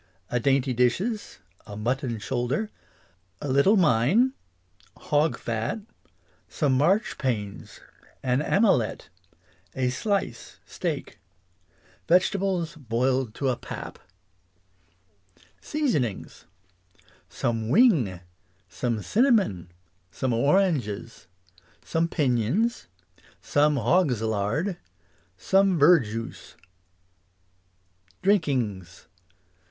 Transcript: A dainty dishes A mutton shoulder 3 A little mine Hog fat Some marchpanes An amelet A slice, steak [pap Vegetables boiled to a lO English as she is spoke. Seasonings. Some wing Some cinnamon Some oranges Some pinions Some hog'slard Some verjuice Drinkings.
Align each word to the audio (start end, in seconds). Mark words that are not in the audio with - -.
A 0.31 0.39
dainty 0.39 0.73
dishes 0.73 1.37
A 1.67 1.77
mutton 1.77 2.17
shoulder 2.17 2.71
3 3.39 3.49
A 3.49 3.49
little 3.53 3.77
mine 3.77 4.33
Hog 4.97 5.37
fat 5.37 5.81
Some 6.49 6.75
marchpanes 6.75 7.81
An 8.23 8.41
amelet 8.41 9.09
A 9.75 9.89
slice, 9.91 10.59
steak 10.65 11.05
[pap 11.05 11.17
Vegetables 12.07 12.75
boiled 12.75 13.35
to 13.35 13.45
a 13.49 13.49
lO 13.49 13.53
English 13.53 13.69
as 13.69 13.93
she 13.93 13.99
is 14.01 14.39
spoke. 14.39 15.47
Seasonings. 15.61 16.45
Some 17.29 17.69
wing 17.69 18.21
Some 18.67 19.03
cinnamon 19.03 19.71
Some 20.09 20.33
oranges 20.33 21.27
Some 21.85 22.07
pinions 22.07 22.87
Some 23.39 23.75
hog'slard 23.75 24.77
Some 25.37 25.77
verjuice 25.77 26.55
Drinkings. 28.23 29.05